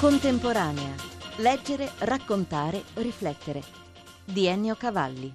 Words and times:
Contemporanea. 0.00 0.94
Leggere, 1.36 1.90
raccontare, 1.98 2.82
riflettere. 2.94 3.62
Di 4.24 4.46
Ennio 4.46 4.74
Cavalli. 4.74 5.34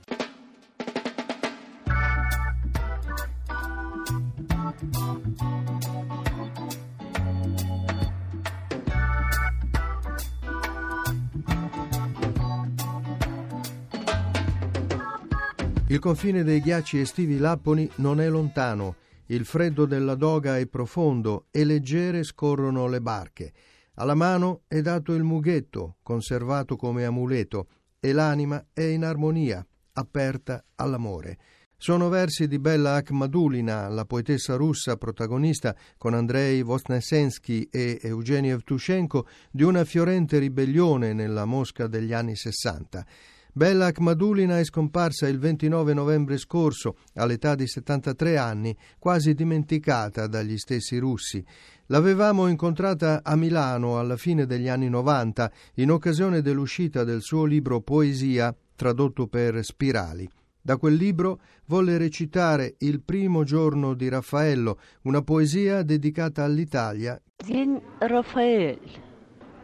Il 15.90 16.00
confine 16.00 16.44
dei 16.44 16.59
ghiacci 16.59 16.98
estivi 16.98 17.38
lapponi 17.38 17.88
non 17.98 18.20
è 18.20 18.27
lontano, 18.27 18.95
il 19.27 19.45
freddo 19.45 19.86
della 19.86 20.16
doga 20.16 20.58
è 20.58 20.66
profondo 20.66 21.45
e 21.52 21.63
leggere 21.66 22.23
scorrono 22.23 22.88
le 22.88 23.00
barche. 23.00 23.54
Alla 23.95 24.16
mano 24.16 24.63
è 24.67 24.81
dato 24.81 25.13
il 25.13 25.23
mughetto, 25.23 25.98
conservato 26.03 26.76
come 26.76 27.05
amuleto, 27.05 27.67
e 27.99 28.12
l'anima 28.12 28.66
è 28.73 28.81
in 28.81 29.03
armonia, 29.03 29.66
aperta 29.94 30.63
all'amore. 30.76 31.38
Sono 31.77 32.09
versi 32.09 32.48
di 32.48 32.58
Bella 32.59 32.95
Akhmadulina, 32.95 33.88
la 33.89 34.05
poetessa 34.05 34.55
russa 34.55 34.98
protagonista 34.98 35.76
con 35.98 36.13
Andrei 36.13 36.62
Vosnesensky 36.62 37.67
e 37.70 38.00
Eugenio 38.02 38.55
Evtushenko 38.55 39.27
di 39.52 39.63
una 39.63 39.84
fiorente 39.84 40.39
ribellione 40.39 41.14
nella 41.14 41.45
Mosca 41.45 41.88
degli 41.88 42.14
anni 42.14 42.36
Sessanta. 42.36 43.05
Bella 43.55 43.87
Akhmadulina 43.87 44.59
è 44.59 44.65
scomparsa 44.65 45.27
il 45.27 45.39
29 45.39 45.93
novembre 45.93 46.37
scorso, 46.37 46.97
all'età 47.15 47.55
di 47.55 47.66
73 47.66 48.37
anni, 48.37 48.77
quasi 48.98 49.34
dimenticata 49.34 50.29
dagli 50.29 50.57
stessi 50.57 50.98
russi. 50.98 51.45
L'avevamo 51.87 52.47
incontrata 52.47 53.23
a 53.25 53.34
Milano 53.34 53.98
alla 53.98 54.16
fine 54.16 54.47
degli 54.47 54.69
anni 54.69 54.89
90, 54.89 55.50
in 55.75 55.91
occasione 55.91 56.42
dell'uscita 56.42 57.03
del 57.03 57.23
suo 57.23 57.45
libro 57.45 57.81
Poesia, 57.81 58.55
tradotto 58.77 59.27
per 59.27 59.64
Spirali. 59.64 60.28
Da 60.62 60.77
quel 60.77 60.95
libro 60.95 61.41
volle 61.67 61.97
recitare 61.97 62.75
Il 62.78 63.00
primo 63.00 63.45
giorno 63.45 63.95
di 63.95 64.09
Raffaello, 64.09 64.78
una 65.03 65.23
poesia 65.23 65.83
dedicata 65.83 66.45
all'Italia. 66.45 67.20
День 67.45 67.81
Рафаэль, 67.98 69.00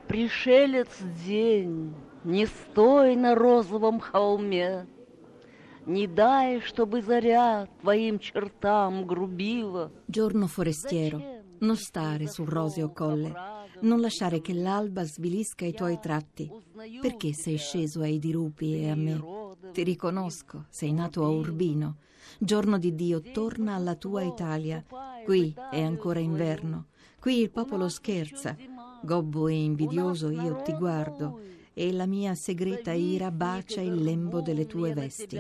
пришелец 0.07 1.05
день, 1.25 1.93
не 2.25 2.47
стой 2.47 3.17
на 3.17 3.35
розовом 3.35 4.01
холме, 4.01 4.87
Не 5.87 6.09
дай, 6.09 6.61
чтобы 6.63 7.01
заря 7.01 7.69
твоим 7.81 8.19
чертам 8.19 9.07
грубила. 9.07 9.93
Giorno 10.09 10.49
forestiero, 10.49 11.23
non 11.61 11.77
stare 11.77 12.27
sul 12.27 12.49
roseo 12.49 12.91
colle, 12.91 13.33
non 13.83 14.01
lasciare 14.01 14.41
che 14.41 14.53
l'alba 14.53 15.05
svilisca 15.05 15.65
i 15.65 15.73
tuoi 15.73 16.01
tratti. 16.01 16.51
Perché 17.01 17.33
sei 17.33 17.57
sceso 17.57 18.01
ai 18.01 18.19
dirupi 18.19 18.75
e 18.75 18.91
a 18.91 18.97
me? 18.97 19.23
Ti 19.73 19.85
riconosco, 19.85 20.65
sei 20.71 20.93
nato 20.93 21.25
a 21.25 21.29
Urbino. 21.29 21.99
Giorno 22.41 22.79
di 22.79 22.93
Dio, 22.97 23.21
torna 23.21 23.77
alla 23.77 23.95
tua 23.95 24.25
Italia. 24.25 24.85
Qui 25.25 25.55
è 25.71 25.81
ancora 25.81 26.19
inverno. 26.19 26.87
Qui 27.21 27.43
il 27.43 27.51
popolo 27.51 27.89
scherza. 27.89 28.57
Gobbo 29.03 29.47
e 29.47 29.55
invidioso 29.55 30.31
io 30.31 30.57
ti 30.63 30.73
guardo 30.73 31.55
e 31.74 31.92
la 31.92 32.06
mia 32.06 32.36
segreta 32.36 32.92
ira 32.92 33.32
bacia 33.32 33.82
il 33.82 33.96
lembo 33.96 34.42
delle 34.42 34.66
tue 34.66 34.94
vesti. 34.94 35.38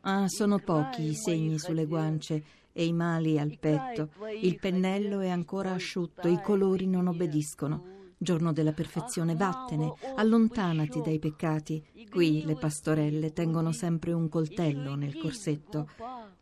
Ah, 0.00 0.28
sono 0.28 0.58
pochi 0.58 1.02
i 1.02 1.14
segni 1.14 1.58
sulle 1.58 1.86
guance 1.86 2.44
e 2.72 2.84
i 2.84 2.92
mali 2.92 3.38
al 3.38 3.56
petto. 3.58 4.10
Il 4.40 4.58
pennello 4.58 5.20
è 5.20 5.28
ancora 5.28 5.72
asciutto, 5.72 6.28
i 6.28 6.40
colori 6.42 6.86
non 6.86 7.06
obbediscono. 7.06 7.92
Giorno 8.16 8.52
della 8.52 8.72
perfezione, 8.72 9.34
vattene, 9.34 9.92
allontanati 10.16 11.00
dai 11.02 11.18
peccati. 11.18 11.84
Qui 12.10 12.44
le 12.44 12.56
pastorelle 12.56 13.32
tengono 13.32 13.72
sempre 13.72 14.12
un 14.12 14.28
coltello 14.28 14.94
nel 14.94 15.18
corsetto, 15.18 15.88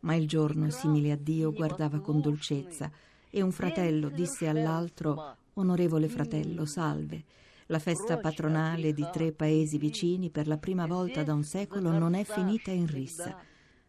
ma 0.01 0.15
il 0.15 0.27
giorno, 0.27 0.69
simile 0.69 1.11
a 1.11 1.17
Dio, 1.17 1.51
guardava 1.51 1.99
con 1.99 2.21
dolcezza 2.21 2.89
e 3.29 3.41
un 3.41 3.51
fratello 3.51 4.09
disse 4.09 4.47
all'altro, 4.47 5.35
Onorevole 5.55 6.07
fratello, 6.07 6.65
salve. 6.65 7.23
La 7.66 7.78
festa 7.78 8.16
patronale 8.16 8.94
di 8.94 9.06
tre 9.12 9.32
paesi 9.32 9.76
vicini 9.76 10.30
per 10.30 10.46
la 10.46 10.56
prima 10.56 10.86
volta 10.86 11.22
da 11.22 11.34
un 11.34 11.44
secolo 11.44 11.90
non 11.90 12.14
è 12.14 12.24
finita 12.24 12.70
in 12.70 12.86
rissa. 12.86 13.36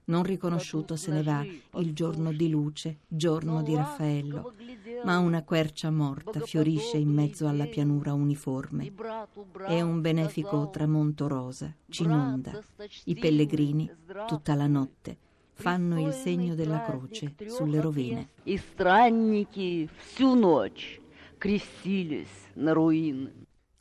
Non 0.06 0.24
riconosciuto 0.24 0.96
se 0.96 1.12
ne 1.12 1.24
va 1.24 1.46
il 1.80 1.94
giorno 1.94 2.34
di 2.34 2.50
luce, 2.50 2.98
giorno 3.08 3.62
di 3.62 3.76
Raffaello, 3.76 4.54
ma 5.06 5.20
una 5.20 5.44
quercia 5.44 5.92
morta 5.92 6.40
fiorisce 6.40 6.98
in 6.98 7.10
mezzo 7.10 7.48
alla 7.48 7.68
pianura 7.68 8.12
uniforme. 8.14 8.92
È 9.68 9.80
un 9.80 10.02
benefico 10.02 10.70
tramonto 10.72 11.28
rosa, 11.28 11.74
ci 11.88 12.04
inonda. 12.04 12.60
I 13.06 13.16
pellegrini, 13.16 13.90
tutta 14.28 14.56
la 14.56 14.68
notte, 14.68 15.16
fanno 15.54 16.06
il 16.06 16.12
segno 16.12 16.56
della 16.56 16.82
croce 16.82 17.36
sulle 17.48 17.80
rovine. 17.80 18.30
I 18.44 18.58
странники 18.58 19.88
всю 20.00 20.36
ночь 20.36 21.00
крестились 21.38 22.28
на 22.56 22.74
руины. 22.74 23.32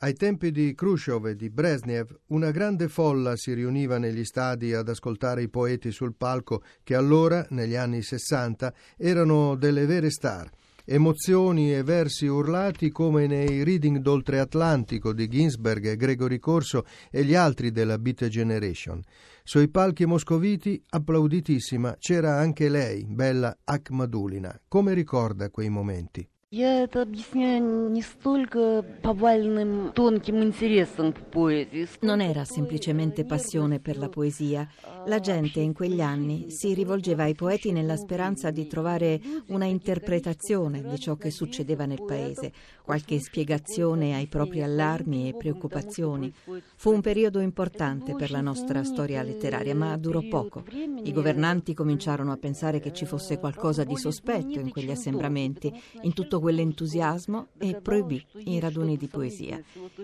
Ai 0.04 0.12
tempi 0.12 0.50
di 0.50 0.74
Khrushchev 0.74 1.28
e 1.28 1.34
di 1.34 1.48
Brezhnev, 1.48 2.14
una 2.26 2.50
grande 2.50 2.88
folla 2.88 3.36
si 3.36 3.54
riuniva 3.54 3.96
negli 3.96 4.22
stadi 4.22 4.74
ad 4.74 4.86
ascoltare 4.90 5.40
i 5.40 5.48
poeti 5.48 5.90
sul 5.90 6.14
palco 6.14 6.62
che 6.82 6.94
allora, 6.94 7.46
negli 7.48 7.74
anni 7.74 8.02
Sessanta, 8.02 8.74
erano 8.98 9.54
delle 9.54 9.86
vere 9.86 10.10
star. 10.10 10.50
Emozioni 10.84 11.74
e 11.74 11.82
versi 11.82 12.26
urlati 12.26 12.90
come 12.90 13.26
nei 13.26 13.64
reading 13.64 13.96
d'Oltreatlantico 13.96 15.14
di 15.14 15.26
Ginsberg 15.26 15.86
e 15.86 15.96
Gregory 15.96 16.38
Corso 16.38 16.84
e 17.10 17.24
gli 17.24 17.34
altri 17.34 17.70
della 17.70 17.98
Beat 17.98 18.26
Generation. 18.26 19.02
Sui 19.42 19.70
palchi 19.70 20.04
moscoviti, 20.04 20.84
applauditissima, 20.86 21.96
c'era 21.98 22.36
anche 22.36 22.68
lei, 22.68 23.06
bella 23.08 23.56
Akhmadulina. 23.64 24.60
Come 24.68 24.92
ricorda 24.92 25.48
quei 25.48 25.70
momenti? 25.70 26.28
Я 26.53 26.81
это 26.81 27.03
объясняю 27.03 27.91
не 27.91 28.01
столько 28.01 28.83
повальным 29.03 29.91
тонким 29.93 30.41
интересом 30.41 31.13
к 31.13 31.19
поэзии. 31.29 31.87
Non 32.01 32.21
era 32.21 32.43
semplicemente 32.43 33.23
passione 33.23 33.79
per 33.79 33.99
la 33.99 34.09
poesia. 34.09 34.67
La 35.05 35.19
gente 35.19 35.59
in 35.59 35.73
quegli 35.73 36.01
anni 36.01 36.49
si 36.49 36.73
rivolgeva 36.73 37.21
ai 37.23 37.35
poeti 37.35 37.71
nella 37.71 37.95
speranza 37.97 38.49
di 38.49 38.65
trovare 38.65 39.21
una 39.49 39.65
interpretazione 39.65 40.81
di 40.81 40.99
ciò 40.99 41.17
che 41.17 41.29
succedeva 41.29 41.85
nel 41.85 42.03
paese, 42.03 42.51
qualche 42.83 43.19
spiegazione 43.19 44.15
ai 44.15 44.25
propri 44.25 44.63
allarmi 44.63 45.29
e 45.29 45.35
preoccupazioni. 45.35 46.33
Fu 46.75 46.91
un 46.91 47.01
periodo 47.01 47.41
importante 47.41 48.15
per 48.15 48.31
la 48.31 48.41
nostra 48.41 48.83
storia 48.83 49.21
letteraria, 49.21 49.75
ma 49.75 49.95
durò 49.97 50.21
poco. 50.27 50.63
I 50.71 51.11
governanti 51.13 51.75
cominciarono 51.75 52.31
a 52.31 52.37
pensare 52.37 52.79
che 52.79 52.91
ci 52.91 53.05
fosse 53.05 53.37
qualcosa 53.37 53.83
di 53.83 53.95
sospetto 53.95 54.59
in 54.59 54.71
quegli 54.71 54.89
assembramenti. 54.89 55.71
In 56.01 56.13
tutto 56.13 56.37
quell'entusiasmo 56.44 57.46
e 57.56 57.80
proibì 57.80 58.22
i 58.44 58.60
raduni 58.60 58.98
di 58.98 59.06
poesia. 59.06 59.58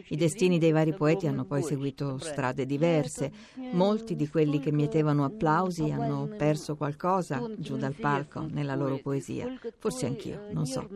I 0.09 0.17
destini 0.17 0.59
dei 0.59 0.73
vari 0.73 0.95
poeti 0.95 1.27
hanno 1.27 1.45
poi 1.45 1.63
seguito 1.63 2.17
strade 2.17 2.65
diverse. 2.65 3.31
Molti 3.73 4.17
di 4.17 4.27
quelli 4.27 4.59
che 4.59 4.73
mietevano 4.73 5.25
applausi 5.25 5.91
hanno 5.91 6.31
perso 6.39 6.77
qualcosa 6.77 7.47
giù 7.59 7.77
dal 7.77 7.93
palco 7.93 8.47
nella 8.51 8.75
loro 8.75 8.99
poesia. 9.03 9.53
Forse 9.79 10.07
anch'io, 10.07 10.47
non 10.53 10.65
so. 10.65 10.89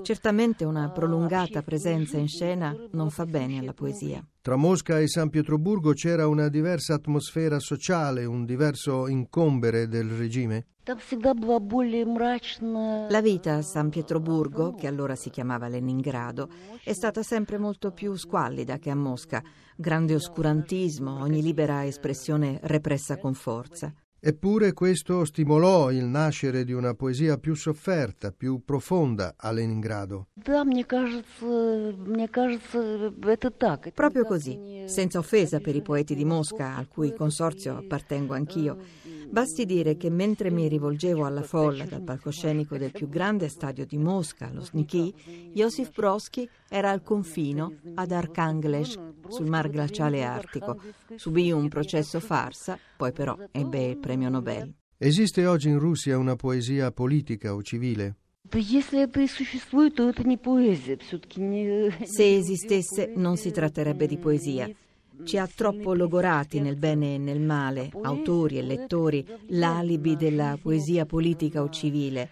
Certamente 0.00 0.64
una 0.64 0.88
prolungata 0.88 1.60
presenza 1.60 2.16
in 2.16 2.28
scena 2.28 2.74
non 2.92 3.10
fa 3.10 3.26
bene 3.26 3.58
alla 3.58 3.74
poesia. 3.74 4.26
Tra 4.46 4.54
Mosca 4.54 5.00
e 5.00 5.08
San 5.08 5.28
Pietroburgo 5.28 5.92
c'era 5.92 6.28
una 6.28 6.46
diversa 6.46 6.94
atmosfera 6.94 7.58
sociale, 7.58 8.24
un 8.26 8.44
diverso 8.44 9.08
incombere 9.08 9.88
del 9.88 10.08
regime? 10.08 10.66
La 13.08 13.20
vita 13.20 13.54
a 13.54 13.62
San 13.62 13.90
Pietroburgo, 13.90 14.76
che 14.76 14.86
allora 14.86 15.16
si 15.16 15.30
chiamava 15.30 15.66
Leningrado, 15.66 16.48
è 16.84 16.92
stata 16.92 17.24
sempre 17.24 17.58
molto 17.58 17.90
più 17.90 18.14
squallida 18.14 18.78
che 18.78 18.90
a 18.90 18.94
Mosca. 18.94 19.42
Grande 19.74 20.14
oscurantismo, 20.14 21.22
ogni 21.22 21.42
libera 21.42 21.84
espressione 21.84 22.60
repressa 22.62 23.18
con 23.18 23.34
forza. 23.34 23.92
Eppure 24.18 24.72
questo 24.72 25.24
stimolò 25.24 25.90
il 25.90 26.04
nascere 26.04 26.64
di 26.64 26.72
una 26.72 26.94
poesia 26.94 27.38
più 27.38 27.54
sofferta, 27.54 28.32
più 28.32 28.62
profonda 28.64 29.34
a 29.36 29.52
Leningrado. 29.52 30.28
Proprio 33.92 34.24
così, 34.24 34.84
senza 34.86 35.18
offesa 35.18 35.60
per 35.60 35.76
i 35.76 35.82
poeti 35.82 36.14
di 36.14 36.24
Mosca, 36.24 36.76
al 36.76 36.88
cui 36.88 37.14
consorzio 37.14 37.76
appartengo 37.76 38.34
anch'io. 38.34 38.78
Basti 39.28 39.66
dire 39.66 39.96
che 39.96 40.08
mentre 40.08 40.50
mi 40.50 40.68
rivolgevo 40.68 41.24
alla 41.24 41.42
folla 41.42 41.84
dal 41.84 42.02
palcoscenico 42.02 42.76
del 42.78 42.92
più 42.92 43.08
grande 43.08 43.48
stadio 43.48 43.84
di 43.84 43.98
Mosca, 43.98 44.50
lo 44.52 44.60
Sniki, 44.60 45.52
Josif 45.52 45.92
Brodsky 45.94 46.48
era 46.68 46.90
al 46.90 47.02
confino 47.02 47.74
ad 47.94 48.12
Arkhangelsk, 48.12 48.98
sul 49.28 49.48
mar 49.48 49.68
glaciale 49.68 50.24
artico. 50.24 50.80
Subì 51.16 51.50
un 51.50 51.68
processo 51.68 52.20
farsa, 52.20 52.78
poi 52.96 53.12
però 53.12 53.36
ebbe 53.50 53.84
il 53.84 53.98
premio 53.98 54.28
Nobel. 54.28 54.72
Esiste 54.96 55.44
oggi 55.44 55.68
in 55.68 55.78
Russia 55.78 56.16
una 56.16 56.36
poesia 56.36 56.90
politica 56.90 57.54
o 57.54 57.62
civile? 57.62 58.16
Se 62.04 62.36
esistesse 62.36 63.12
non 63.16 63.36
si 63.36 63.50
tratterebbe 63.50 64.06
di 64.06 64.16
poesia. 64.16 64.70
Ci 65.24 65.38
ha 65.38 65.48
troppo 65.52 65.94
logorati 65.94 66.60
nel 66.60 66.76
bene 66.76 67.14
e 67.14 67.18
nel 67.18 67.40
male, 67.40 67.90
autori 68.02 68.58
e 68.58 68.62
lettori, 68.62 69.26
l'alibi 69.48 70.16
della 70.16 70.58
poesia 70.60 71.06
politica 71.06 71.62
o 71.62 71.68
civile. 71.68 72.30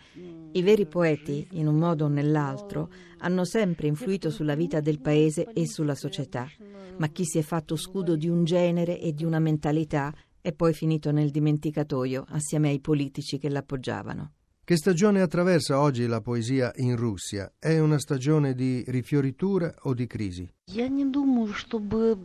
I 0.52 0.62
veri 0.62 0.86
poeti, 0.86 1.46
in 1.52 1.66
un 1.66 1.76
modo 1.76 2.04
o 2.04 2.08
nell'altro, 2.08 2.90
hanno 3.18 3.44
sempre 3.44 3.88
influito 3.88 4.30
sulla 4.30 4.54
vita 4.54 4.80
del 4.80 5.00
paese 5.00 5.50
e 5.52 5.66
sulla 5.66 5.94
società. 5.94 6.48
Ma 6.98 7.08
chi 7.08 7.24
si 7.24 7.38
è 7.38 7.42
fatto 7.42 7.74
scudo 7.76 8.16
di 8.16 8.28
un 8.28 8.44
genere 8.44 9.00
e 9.00 9.12
di 9.12 9.24
una 9.24 9.40
mentalità 9.40 10.14
è 10.40 10.52
poi 10.52 10.74
finito 10.74 11.10
nel 11.10 11.30
dimenticatoio 11.30 12.26
assieme 12.28 12.68
ai 12.68 12.80
politici 12.80 13.38
che 13.38 13.48
l'appoggiavano. 13.48 14.32
Che 14.66 14.78
stagione 14.78 15.20
attraversa 15.20 15.78
oggi 15.78 16.06
la 16.06 16.22
poesia 16.22 16.72
in 16.76 16.96
Russia? 16.96 17.52
È 17.58 17.78
una 17.78 17.98
stagione 17.98 18.54
di 18.54 18.82
rifioritura 18.86 19.74
o 19.82 19.92
di 19.92 20.06
crisi? 20.06 20.50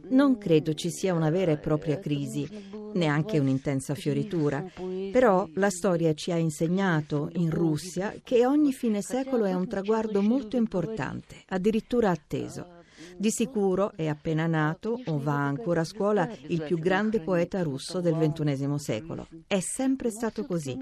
Non 0.07 0.38
credo 0.38 0.74
ci 0.74 0.89
sia 0.89 1.13
una 1.13 1.30
vera 1.31 1.51
e 1.51 1.57
propria 1.57 2.00
crisi, 2.00 2.47
neanche 2.94 3.39
un'intensa 3.39 3.94
fioritura. 3.94 4.63
Però 5.12 5.50
la 5.56 5.69
storia 5.69 6.13
ci 6.13 6.31
ha 6.31 6.38
insegnato 6.38 7.27
in 7.33 7.50
Russia 7.50 8.15
che 8.24 8.45
ogni 8.45 8.71
fine 8.71 9.01
secolo 9.01 9.44
è 9.44 9.53
un 9.53 9.68
traguardo 9.68 10.21
molto 10.21 10.56
importante, 10.56 11.44
addirittura 11.47 12.09
atteso. 12.09 12.78
Di 13.19 13.31
sicuro 13.31 13.92
è 13.98 14.07
appena 14.07 14.48
nato 14.48 14.98
o 15.07 15.19
va 15.19 15.45
ancora 15.45 15.81
a 15.81 15.83
scuola 15.83 16.30
il 16.48 16.63
più 16.63 16.80
grande 16.80 17.19
poeta 17.19 17.62
russo 17.63 18.00
del 18.00 18.16
XXI 18.16 18.80
secolo. 18.80 19.27
È 19.45 19.60
sempre 19.60 20.10
stato 20.10 20.45
così. 20.45 20.77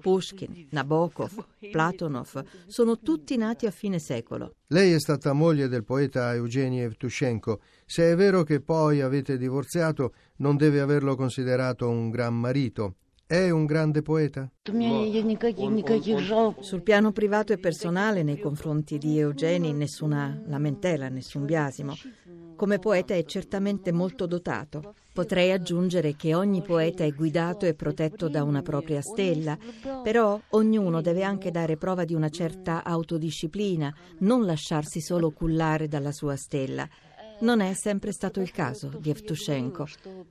Pushkin, 0.00 0.68
Nabokov, 0.70 1.44
Platonov 1.70 2.42
sono 2.68 2.98
tutti 3.00 3.36
nati 3.36 3.66
a 3.66 3.70
fine 3.70 3.98
secolo. 3.98 4.54
Lei 4.68 4.94
è 4.94 4.98
stata 4.98 5.34
moglie 5.34 5.68
del 5.68 5.84
poeta 5.84 6.32
Eugeni 6.32 6.80
Evtushenko. 6.80 7.60
Se 7.84 8.10
è 8.10 8.16
vero 8.16 8.44
che 8.44 8.62
poi 8.62 9.02
avete 9.02 9.36
divorziato, 9.36 10.14
non 10.36 10.56
deve 10.56 10.80
averlo 10.80 11.16
considerato 11.16 11.86
un 11.90 12.08
gran 12.08 12.34
marito. 12.34 12.94
È 13.26 13.48
un 13.48 13.64
grande 13.64 14.02
poeta? 14.02 14.50
Sul 16.60 16.82
piano 16.82 17.10
privato 17.10 17.54
e 17.54 17.58
personale, 17.58 18.22
nei 18.22 18.38
confronti 18.38 18.98
di 18.98 19.18
Eugeni, 19.18 19.72
nessuna 19.72 20.42
lamentela, 20.44 21.08
nessun 21.08 21.46
biasimo. 21.46 21.94
Come 22.54 22.78
poeta 22.78 23.14
è 23.14 23.24
certamente 23.24 23.92
molto 23.92 24.26
dotato. 24.26 24.94
Potrei 25.14 25.52
aggiungere 25.52 26.16
che 26.16 26.34
ogni 26.34 26.60
poeta 26.60 27.02
è 27.02 27.12
guidato 27.12 27.64
e 27.64 27.72
protetto 27.72 28.28
da 28.28 28.42
una 28.42 28.60
propria 28.60 29.00
stella, 29.00 29.56
però 30.02 30.38
ognuno 30.50 31.00
deve 31.00 31.22
anche 31.22 31.50
dare 31.50 31.78
prova 31.78 32.04
di 32.04 32.12
una 32.14 32.28
certa 32.28 32.84
autodisciplina, 32.84 33.94
non 34.18 34.44
lasciarsi 34.44 35.00
solo 35.00 35.30
cullare 35.30 35.88
dalla 35.88 36.12
sua 36.12 36.36
stella. 36.36 36.86
Non 37.44 37.60
è 37.60 37.74
sempre 37.74 38.10
stato 38.10 38.40
il 38.40 38.50
caso 38.50 38.88
di 38.98 39.10
Evtushenko. 39.10 39.86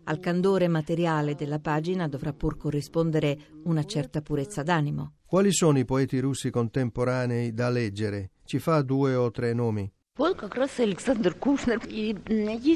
Al 0.06 0.20
candore 0.20 0.68
materiale 0.68 1.36
della 1.36 1.60
pagina 1.60 2.08
dovrà 2.08 2.34
pur 2.34 2.58
corrispondere 2.58 3.38
una 3.66 3.84
certa 3.84 4.22
purezza 4.22 4.64
d'animo. 4.64 5.18
Quali 5.24 5.54
sono 5.54 5.78
i 5.78 5.86
poeti 5.86 6.18
russi 6.18 6.50
contemporanei 6.50 7.54
da 7.54 7.70
leggere? 7.70 8.32
Ci 8.44 8.58
fa 8.58 8.82
due 8.82 9.14
o 9.14 9.30
tre 9.30 9.54
nomi? 9.54 9.88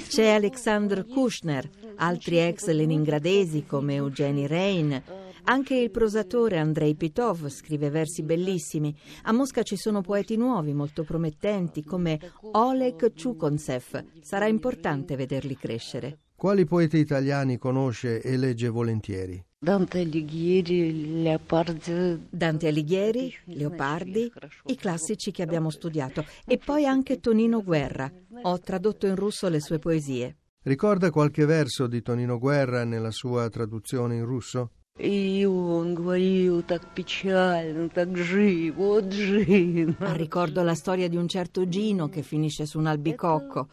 C'è 0.07 0.30
Alexander 0.30 1.07
Kushner, 1.07 1.69
altri 1.95 2.38
ex 2.38 2.68
leningradesi 2.68 3.66
come 3.66 3.95
Eugeni 3.95 4.45
Rein. 4.45 5.01
Anche 5.50 5.76
il 5.76 5.92
prosatore 5.92 6.58
Andrei 6.58 6.94
Pitov 6.96 7.48
scrive 7.48 7.90
versi 7.90 8.22
bellissimi. 8.22 8.94
A 9.24 9.32
Mosca 9.32 9.64
ci 9.64 9.78
sono 9.78 10.02
poeti 10.02 10.36
nuovi 10.36 10.74
molto 10.74 11.04
promettenti 11.06 11.86
come 11.86 12.20
Oleg 12.52 13.14
Chukontsev. 13.14 14.04
Sarà 14.20 14.48
importante 14.48 15.16
vederli 15.16 15.56
crescere. 15.56 16.20
Quali 16.36 16.66
poeti 16.66 16.98
italiani 16.98 17.58
conosce 17.58 18.22
e 18.22 18.36
legge 18.36 18.68
volentieri? 18.68 19.42
Dante 19.58 20.02
Alighieri, 20.02 21.22
Leopardi. 21.22 22.28
Dante 22.30 22.68
Alighieri, 22.68 23.34
Leopardi, 23.46 24.30
i 24.66 24.76
classici 24.76 25.32
che 25.32 25.44
abbiamo 25.44 25.70
studiato. 25.70 26.26
E 26.46 26.58
poi 26.58 26.86
anche 26.86 27.22
Tonino 27.22 27.64
Guerra. 27.64 28.12
Ho 28.42 28.60
tradotto 28.60 29.08
in 29.08 29.16
russo 29.16 29.48
le 29.48 29.62
sue 29.62 29.80
poesie. 29.80 30.36
Ricorda 30.64 31.10
qualche 31.10 31.46
verso 31.46 31.88
di 31.88 32.02
Tonino 32.02 32.38
Guerra 32.38 32.84
nella 32.84 33.12
sua 33.12 33.48
traduzione 33.48 34.16
in 34.16 34.26
russo? 34.26 34.72
И 34.99 35.47
он 35.47 35.94
говорил 35.94 36.62
так 36.62 36.94
печально, 36.94 37.89
так 37.89 38.17
живо, 38.17 38.75
вот 38.77 39.12
живо. 39.12 39.97
Ricordo 40.17 40.62
la 40.62 40.75
storia 40.75 41.09
di 41.09 41.17
un 41.17 41.29
certo 41.29 41.67
Gino 41.67 42.09
che 42.09 42.23
finisce 42.23 42.67
su 42.67 42.79
un 42.79 42.87
albicocco. 42.87 43.69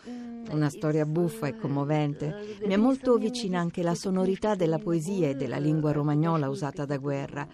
Una 0.51 0.69
storia 0.69 1.05
buffa 1.05 1.47
e 1.47 1.57
commovente. 1.57 2.57
Mi 2.65 2.73
è 2.73 2.77
molto 2.77 3.17
vicina 3.17 3.59
anche 3.59 3.83
la 3.83 3.95
sonorità 3.95 4.55
della 4.55 4.79
poesia 4.79 5.29
e 5.29 5.35
della 5.35 5.57
lingua 5.57 5.91
romagnola 5.91 6.49
usata 6.49 6.85
da 6.85 6.97
Guerra. 6.97 7.47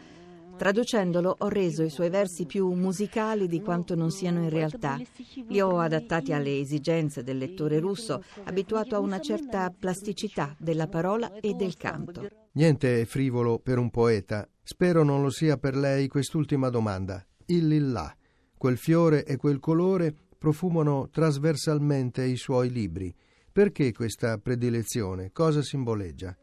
Traducendolo 0.61 1.37
ho 1.39 1.49
reso 1.49 1.83
i 1.83 1.89
suoi 1.89 2.11
versi 2.11 2.45
più 2.45 2.71
musicali 2.73 3.49
di 3.49 3.63
quanto 3.63 3.95
non 3.95 4.11
siano 4.11 4.43
in 4.43 4.51
realtà. 4.51 5.01
Li 5.49 5.59
ho 5.59 5.79
adattati 5.79 6.35
alle 6.35 6.59
esigenze 6.59 7.23
del 7.23 7.39
lettore 7.39 7.79
russo, 7.79 8.23
abituato 8.45 8.95
a 8.95 8.99
una 8.99 9.21
certa 9.21 9.71
plasticità 9.71 10.55
della 10.59 10.87
parola 10.87 11.33
e 11.41 11.55
del 11.55 11.79
canto. 11.79 12.29
Niente 12.53 13.01
è 13.01 13.07
frivolo 13.07 13.59
per 13.59 13.79
un 13.79 13.89
poeta. 13.89 14.47
Spero 14.63 15.03
non 15.03 15.23
lo 15.23 15.31
sia 15.31 15.57
per 15.57 15.75
lei 15.75 16.09
quest'ultima 16.09 16.69
domanda. 16.69 17.27
Il 17.47 17.67
lillà, 17.67 18.15
quel 18.59 18.77
fiore 18.77 19.25
e 19.25 19.37
quel 19.37 19.61
colore 19.61 20.15
profumano 20.37 21.09
trasversalmente 21.09 22.23
i 22.23 22.37
suoi 22.37 22.71
libri. 22.71 23.11
Perché 23.51 23.93
questa 23.93 24.37
predilezione? 24.37 25.31
Cosa 25.33 25.63
simboleggia? 25.63 26.37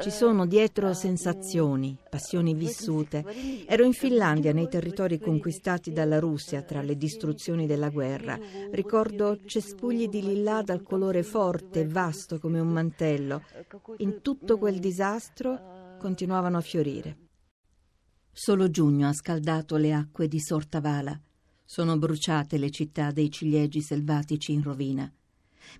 Ci 0.00 0.10
sono 0.10 0.46
dietro 0.46 0.92
sensazioni, 0.92 1.96
passioni 2.10 2.54
vissute. 2.54 3.24
Ero 3.66 3.84
in 3.84 3.92
Finlandia, 3.92 4.52
nei 4.52 4.68
territori 4.68 5.18
conquistati 5.18 5.92
dalla 5.92 6.18
Russia 6.18 6.62
tra 6.62 6.82
le 6.82 6.96
distruzioni 6.96 7.66
della 7.66 7.88
guerra. 7.88 8.38
Ricordo 8.70 9.38
cespugli 9.44 10.08
di 10.08 10.22
lillà 10.22 10.62
dal 10.62 10.82
colore 10.82 11.22
forte 11.22 11.80
e 11.80 11.86
vasto 11.86 12.38
come 12.38 12.60
un 12.60 12.68
mantello. 12.68 13.42
In 13.98 14.20
tutto 14.20 14.58
quel 14.58 14.78
disastro 14.78 15.96
continuavano 15.98 16.58
a 16.58 16.62
fiorire. 16.62 17.16
Solo 18.30 18.70
giugno 18.70 19.08
ha 19.08 19.12
scaldato 19.12 19.76
le 19.76 19.92
acque 19.92 20.28
di 20.28 20.40
Sortavala. 20.40 21.18
Sono 21.64 21.96
bruciate 21.96 22.58
le 22.58 22.70
città 22.70 23.10
dei 23.10 23.30
ciliegi 23.30 23.80
selvatici 23.80 24.52
in 24.52 24.62
rovina 24.62 25.10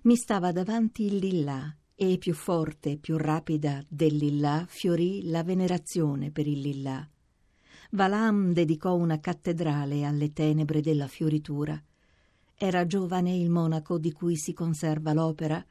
mi 0.03 0.15
stava 0.15 0.51
davanti 0.51 1.05
il 1.05 1.17
lillà 1.17 1.75
e 1.95 2.17
più 2.17 2.33
forte 2.33 2.91
e 2.91 2.97
più 2.97 3.17
rapida 3.17 3.83
del 3.87 4.15
lillà 4.15 4.65
fiorì 4.67 5.29
la 5.29 5.43
venerazione 5.43 6.31
per 6.31 6.47
il 6.47 6.59
lillà. 6.59 7.07
Valam 7.91 8.53
dedicò 8.53 8.95
una 8.95 9.19
cattedrale 9.19 10.03
alle 10.03 10.33
tenebre 10.33 10.81
della 10.81 11.07
fioritura. 11.07 11.81
Era 12.55 12.87
giovane 12.87 13.35
il 13.35 13.49
monaco 13.49 13.99
di 13.99 14.11
cui 14.11 14.35
si 14.35 14.53
conserva 14.53 15.13
l'opera. 15.13 15.63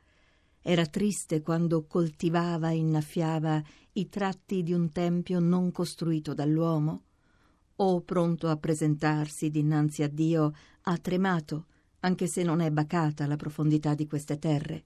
Era 0.60 0.86
triste 0.86 1.42
quando 1.42 1.86
coltivava 1.86 2.70
e 2.70 2.76
innaffiava 2.76 3.60
i 3.94 4.08
tratti 4.08 4.62
di 4.62 4.72
un 4.72 4.92
tempio 4.92 5.40
non 5.40 5.72
costruito 5.72 6.32
dall'uomo. 6.32 7.02
O 7.76 8.00
pronto 8.02 8.48
a 8.48 8.56
presentarsi 8.56 9.50
dinanzi 9.50 10.04
a 10.04 10.08
Dio, 10.08 10.52
ha 10.82 10.96
tremato 10.98 11.66
anche 12.04 12.26
se 12.26 12.42
non 12.42 12.60
è 12.60 12.70
bacata 12.70 13.26
la 13.26 13.36
profondità 13.36 13.94
di 13.94 14.06
queste 14.06 14.38
terre. 14.38 14.84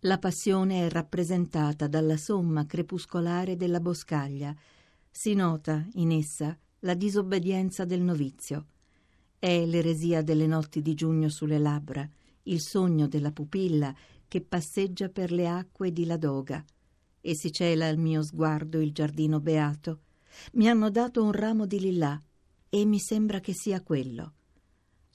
La 0.00 0.18
passione 0.18 0.86
è 0.86 0.90
rappresentata 0.90 1.86
dalla 1.86 2.16
somma 2.16 2.66
crepuscolare 2.66 3.56
della 3.56 3.80
boscaglia. 3.80 4.54
Si 5.10 5.34
nota 5.34 5.86
in 5.94 6.10
essa 6.10 6.56
la 6.80 6.94
disobbedienza 6.94 7.84
del 7.84 8.02
novizio. 8.02 8.66
È 9.38 9.64
l'eresia 9.64 10.22
delle 10.22 10.46
notti 10.46 10.80
di 10.82 10.94
giugno 10.94 11.28
sulle 11.28 11.58
labbra, 11.58 12.08
il 12.44 12.60
sogno 12.60 13.08
della 13.08 13.32
pupilla 13.32 13.94
che 14.26 14.40
passeggia 14.40 15.08
per 15.08 15.32
le 15.32 15.48
acque 15.48 15.92
di 15.92 16.04
Ladoga. 16.04 16.64
E 17.20 17.34
si 17.34 17.52
cela 17.52 17.88
al 17.88 17.98
mio 17.98 18.22
sguardo 18.22 18.80
il 18.80 18.92
giardino 18.92 19.40
beato. 19.40 20.00
Mi 20.54 20.68
hanno 20.68 20.90
dato 20.90 21.22
un 21.22 21.32
ramo 21.32 21.66
di 21.66 21.80
lillà 21.80 22.20
e 22.68 22.84
mi 22.84 22.98
sembra 22.98 23.40
che 23.40 23.52
sia 23.52 23.82
quello. 23.82 24.32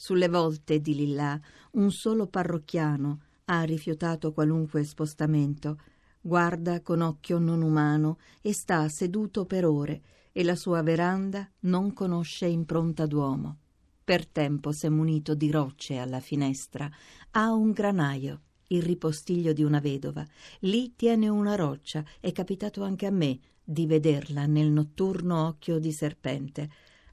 Sulle 0.01 0.29
volte 0.29 0.79
di 0.79 0.95
Lillà 0.95 1.37
un 1.71 1.91
solo 1.91 2.25
parrocchiano 2.27 3.19
ha 3.45 3.63
rifiutato 3.63 4.31
qualunque 4.31 4.85
spostamento, 4.85 5.77
guarda 6.21 6.81
con 6.81 7.01
occhio 7.01 7.37
non 7.37 7.61
umano 7.61 8.17
e 8.41 8.53
sta 8.53 8.87
seduto 8.87 9.45
per 9.45 9.65
ore 9.65 10.01
e 10.31 10.45
la 10.45 10.55
sua 10.55 10.81
veranda 10.83 11.45
non 11.63 11.91
conosce 11.91 12.45
impronta 12.45 13.05
d'uomo. 13.05 13.57
Per 14.01 14.25
tempo 14.25 14.71
s'è 14.71 14.87
munito 14.87 15.35
di 15.35 15.51
rocce 15.51 15.97
alla 15.97 16.21
finestra, 16.21 16.89
ha 17.31 17.51
un 17.51 17.71
granaio, 17.71 18.39
il 18.67 18.81
ripostiglio 18.81 19.51
di 19.51 19.63
una 19.63 19.81
vedova. 19.81 20.25
Lì 20.59 20.95
tiene 20.95 21.27
una 21.27 21.55
roccia, 21.55 22.05
è 22.21 22.31
capitato 22.31 22.83
anche 22.83 23.05
a 23.05 23.11
me, 23.11 23.37
di 23.61 23.85
vederla 23.85 24.45
nel 24.45 24.71
notturno 24.71 25.45
occhio 25.45 25.77
di 25.77 25.91
serpente. 25.91 26.69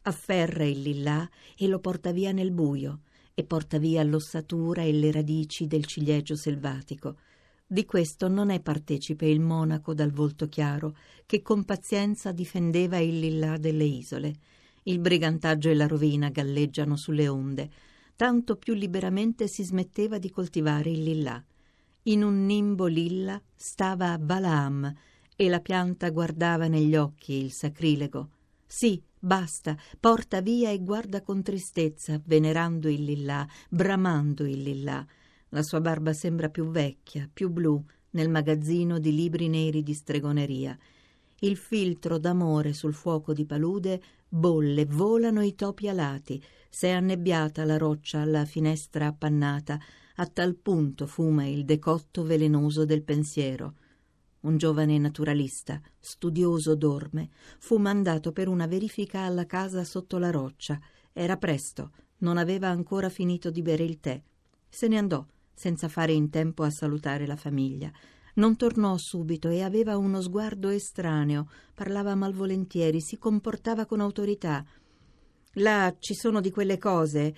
Afferra 0.08 0.64
il 0.64 0.82
lillà 0.82 1.28
e 1.56 1.66
lo 1.66 1.80
porta 1.80 2.12
via 2.12 2.30
nel 2.30 2.52
buio 2.52 3.00
e 3.34 3.42
porta 3.42 3.78
via 3.78 4.04
l'ossatura 4.04 4.82
e 4.82 4.92
le 4.92 5.10
radici 5.10 5.66
del 5.66 5.84
ciliegio 5.84 6.36
selvatico. 6.36 7.16
Di 7.66 7.84
questo 7.84 8.28
non 8.28 8.50
è 8.50 8.60
partecipe 8.60 9.26
il 9.26 9.40
monaco 9.40 9.94
dal 9.94 10.12
volto 10.12 10.48
chiaro, 10.48 10.96
che 11.26 11.42
con 11.42 11.64
pazienza 11.64 12.30
difendeva 12.30 12.98
il 12.98 13.18
lillà 13.18 13.56
delle 13.56 13.82
isole. 13.82 14.34
Il 14.84 15.00
brigantaggio 15.00 15.70
e 15.70 15.74
la 15.74 15.88
rovina 15.88 16.28
galleggiano 16.28 16.94
sulle 16.94 17.26
onde, 17.26 17.68
tanto 18.14 18.54
più 18.54 18.74
liberamente 18.74 19.48
si 19.48 19.64
smetteva 19.64 20.18
di 20.18 20.30
coltivare 20.30 20.88
il 20.88 21.02
lillà. 21.02 21.44
In 22.04 22.22
un 22.22 22.46
nimbo 22.46 22.86
lilla 22.86 23.42
stava 23.56 24.16
Balaam 24.18 24.94
e 25.34 25.48
la 25.48 25.58
pianta 25.58 26.10
guardava 26.10 26.68
negli 26.68 26.94
occhi 26.94 27.42
il 27.42 27.50
sacrilego. 27.50 28.30
Sì, 28.64 29.02
basta, 29.18 29.76
porta 29.98 30.40
via 30.40 30.70
e 30.70 30.82
guarda 30.82 31.22
con 31.22 31.42
tristezza, 31.42 32.20
venerando 32.24 32.88
il 32.88 33.04
lillà, 33.04 33.46
bramando 33.68 34.44
il 34.44 34.62
lillà. 34.62 35.06
La 35.50 35.62
sua 35.62 35.80
barba 35.80 36.12
sembra 36.12 36.48
più 36.48 36.70
vecchia, 36.70 37.28
più 37.32 37.50
blu, 37.50 37.82
nel 38.10 38.28
magazzino 38.28 38.98
di 38.98 39.14
libri 39.14 39.48
neri 39.48 39.82
di 39.82 39.94
stregoneria. 39.94 40.76
Il 41.40 41.56
filtro 41.56 42.18
d'amore 42.18 42.72
sul 42.72 42.94
fuoco 42.94 43.32
di 43.32 43.44
palude 43.44 44.02
bolle, 44.28 44.86
volano 44.86 45.42
i 45.42 45.54
topi 45.54 45.88
alati, 45.88 46.42
s'è 46.68 46.90
annebbiata 46.90 47.64
la 47.64 47.76
roccia 47.76 48.20
alla 48.20 48.44
finestra 48.44 49.06
appannata, 49.06 49.78
a 50.16 50.26
tal 50.26 50.56
punto 50.56 51.06
fuma 51.06 51.44
il 51.44 51.64
decotto 51.64 52.22
velenoso 52.22 52.84
del 52.84 53.02
pensiero. 53.02 53.74
Un 54.46 54.58
giovane 54.58 54.96
naturalista, 54.96 55.80
studioso 55.98 56.76
dorme, 56.76 57.30
fu 57.58 57.78
mandato 57.78 58.30
per 58.30 58.46
una 58.46 58.68
verifica 58.68 59.22
alla 59.22 59.44
casa 59.44 59.82
sotto 59.82 60.18
la 60.18 60.30
roccia. 60.30 60.78
Era 61.12 61.36
presto, 61.36 61.90
non 62.18 62.36
aveva 62.36 62.68
ancora 62.68 63.08
finito 63.08 63.50
di 63.50 63.60
bere 63.60 63.82
il 63.82 63.98
tè. 63.98 64.22
Se 64.68 64.86
ne 64.86 64.98
andò, 64.98 65.26
senza 65.52 65.88
fare 65.88 66.12
in 66.12 66.30
tempo 66.30 66.62
a 66.62 66.70
salutare 66.70 67.26
la 67.26 67.34
famiglia. 67.34 67.90
Non 68.34 68.54
tornò 68.54 68.96
subito 68.98 69.48
e 69.48 69.64
aveva 69.64 69.96
uno 69.96 70.20
sguardo 70.20 70.68
estraneo, 70.68 71.50
parlava 71.74 72.14
malvolentieri, 72.14 73.00
si 73.00 73.18
comportava 73.18 73.84
con 73.84 73.98
autorità. 73.98 74.64
Là 75.54 75.92
ci 75.98 76.14
sono 76.14 76.40
di 76.40 76.52
quelle 76.52 76.78
cose. 76.78 77.34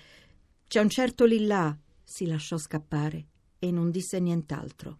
C'è 0.67 0.79
un 0.79 0.89
certo 0.89 1.25
lillà. 1.25 1.75
Si 2.03 2.27
lasciò 2.27 2.55
scappare 2.59 3.25
e 3.57 3.71
non 3.71 3.89
disse 3.89 4.19
nient'altro. 4.19 4.99